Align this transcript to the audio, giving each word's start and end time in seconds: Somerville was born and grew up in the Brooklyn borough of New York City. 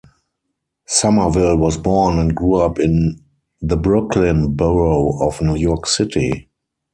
Somerville 0.87 1.57
was 1.57 1.77
born 1.77 2.17
and 2.17 2.33
grew 2.35 2.55
up 2.55 2.79
in 2.79 3.23
the 3.61 3.77
Brooklyn 3.77 4.55
borough 4.55 5.21
of 5.21 5.39
New 5.43 5.55
York 5.55 5.85
City. 5.85 6.49